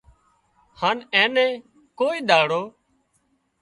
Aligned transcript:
هانَ 0.79 0.97
اين 1.19 1.29
نين 1.35 1.51
ڪوئي 1.99 2.19
ۮاڙو 2.29 2.63